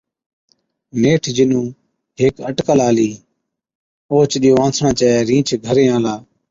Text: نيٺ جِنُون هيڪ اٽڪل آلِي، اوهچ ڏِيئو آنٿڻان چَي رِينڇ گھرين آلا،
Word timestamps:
نيٺ 1.01 1.23
جِنُون 1.35 1.65
هيڪ 2.19 2.35
اٽڪل 2.49 2.77
آلِي، 2.89 3.11
اوهچ 4.11 4.31
ڏِيئو 4.41 4.55
آنٿڻان 4.65 4.93
چَي 4.99 5.07
رِينڇ 5.29 5.47
گھرين 5.65 5.89
آلا، 5.97 6.15